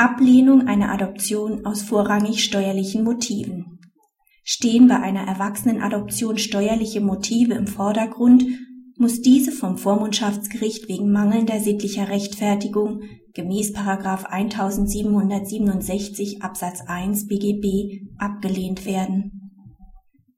[0.00, 3.78] Ablehnung einer Adoption aus vorrangig steuerlichen Motiven.
[4.42, 8.46] Stehen bei einer Erwachsenenadoption steuerliche Motive im Vordergrund,
[8.96, 13.02] muss diese vom Vormundschaftsgericht wegen mangelnder sittlicher Rechtfertigung
[13.34, 19.52] gemäß 1767 Absatz 1 BGB abgelehnt werden.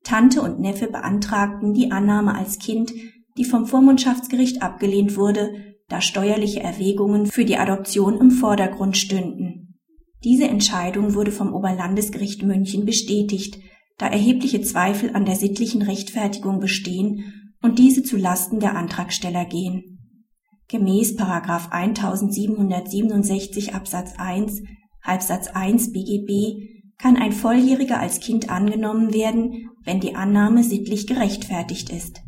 [0.03, 2.93] Tante und Neffe beantragten die Annahme als Kind,
[3.39, 5.55] die vom Vormundschaftsgericht abgelehnt wurde,
[5.93, 9.52] da steuerliche Erwägungen für die Adoption im Vordergrund stünden.
[10.25, 13.59] Diese Entscheidung wurde vom Oberlandesgericht München bestätigt,
[13.99, 19.99] da erhebliche Zweifel an der sittlichen Rechtfertigung bestehen und diese zu Lasten der Antragsteller gehen.
[20.69, 24.63] Gemäß 1767 Absatz 1
[25.03, 31.91] Halbsatz 1 BGB kann ein Volljähriger als Kind angenommen werden, wenn die Annahme sittlich gerechtfertigt
[31.91, 32.23] ist.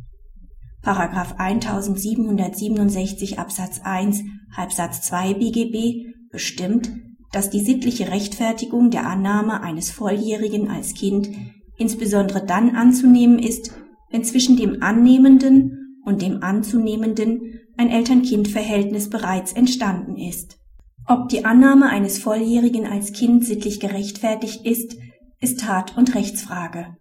[0.82, 4.24] Paragraph 1767 Absatz 1
[4.54, 6.90] Halbsatz 2 BGB bestimmt,
[7.34, 11.30] dass die sittliche Rechtfertigung der Annahme eines Volljährigen als Kind
[11.76, 13.72] insbesondere dann anzunehmen ist,
[14.10, 20.58] wenn zwischen dem Annehmenden und dem Anzunehmenden ein Eltern-Kind-Verhältnis bereits entstanden ist.
[21.08, 24.96] Ob die Annahme eines Volljährigen als Kind sittlich gerechtfertigt ist,
[25.40, 26.96] ist Tat- und Rechtsfrage.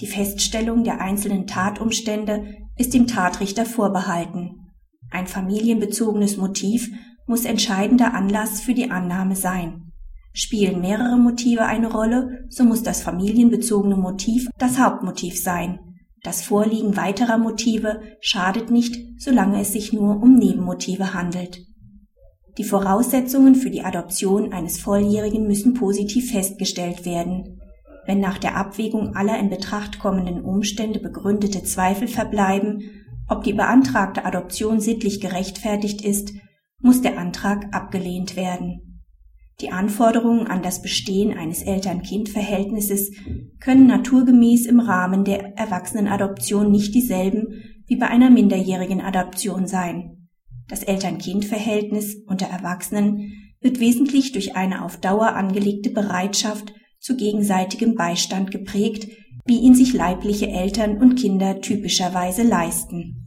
[0.00, 2.46] Die Feststellung der einzelnen Tatumstände
[2.78, 4.72] ist dem Tatrichter vorbehalten.
[5.10, 6.90] Ein familienbezogenes Motiv
[7.26, 9.92] muss entscheidender Anlass für die Annahme sein.
[10.32, 15.78] Spielen mehrere Motive eine Rolle, so muss das familienbezogene Motiv das Hauptmotiv sein.
[16.22, 21.60] Das Vorliegen weiterer Motive schadet nicht, solange es sich nur um Nebenmotive handelt.
[22.56, 27.60] Die Voraussetzungen für die Adoption eines Volljährigen müssen positiv festgestellt werden.
[28.06, 32.82] Wenn nach der Abwägung aller in Betracht kommenden Umstände begründete Zweifel verbleiben,
[33.28, 36.32] ob die beantragte Adoption sittlich gerechtfertigt ist,
[36.84, 39.02] muss der Antrag abgelehnt werden.
[39.60, 43.12] Die Anforderungen an das Bestehen eines Eltern-Kind-Verhältnisses
[43.58, 50.28] können naturgemäß im Rahmen der Erwachsenenadoption nicht dieselben wie bei einer minderjährigen Adoption sein.
[50.68, 58.50] Das Eltern-Kind-Verhältnis unter Erwachsenen wird wesentlich durch eine auf Dauer angelegte Bereitschaft zu gegenseitigem Beistand
[58.50, 59.08] geprägt,
[59.46, 63.23] wie ihn sich leibliche Eltern und Kinder typischerweise leisten.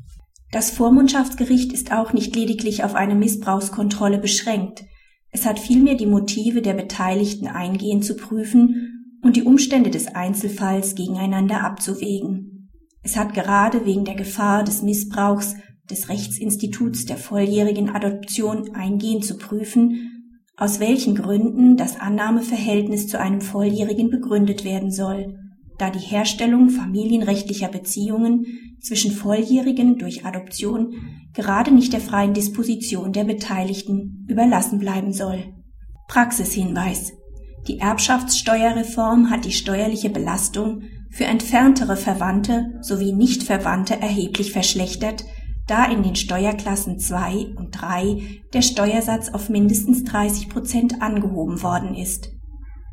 [0.52, 4.86] Das Vormundschaftsgericht ist auch nicht lediglich auf eine Missbrauchskontrolle beschränkt,
[5.32, 10.96] es hat vielmehr die Motive der Beteiligten eingehend zu prüfen und die Umstände des Einzelfalls
[10.96, 12.72] gegeneinander abzuwägen.
[13.04, 15.56] Es hat gerade wegen der Gefahr des Missbrauchs
[15.90, 23.42] des Rechtsinstituts der volljährigen Adoption eingehend zu prüfen, aus welchen Gründen das Annahmeverhältnis zu einem
[23.42, 25.38] Volljährigen begründet werden soll,
[25.78, 28.46] da die Herstellung familienrechtlicher Beziehungen
[28.82, 30.96] zwischen Volljährigen durch Adoption
[31.34, 35.54] gerade nicht der freien Disposition der Beteiligten überlassen bleiben soll.
[36.08, 37.14] Praxishinweis.
[37.68, 45.26] Die Erbschaftssteuerreform hat die steuerliche Belastung für entferntere Verwandte sowie Nichtverwandte erheblich verschlechtert,
[45.68, 51.94] da in den Steuerklassen 2 und 3 der Steuersatz auf mindestens 30 Prozent angehoben worden
[51.94, 52.37] ist.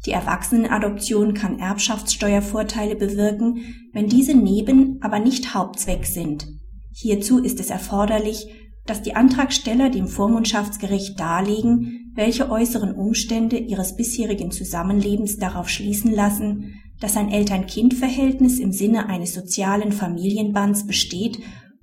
[0.06, 6.46] Die Erwachsenenadoption kann Erbschaftssteuervorteile bewirken, wenn diese Neben-, aber nicht Hauptzweck sind.
[6.92, 8.46] Hierzu ist es erforderlich,
[8.86, 16.74] dass die Antragsteller dem Vormundschaftsgericht darlegen, welche äußeren Umstände ihres bisherigen Zusammenlebens darauf schließen lassen,
[17.00, 21.38] dass ein Eltern-Kind-Verhältnis im Sinne eines sozialen Familienbands besteht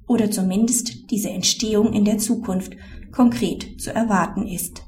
[0.07, 2.75] oder zumindest diese Entstehung in der Zukunft
[3.11, 4.83] konkret zu erwarten ist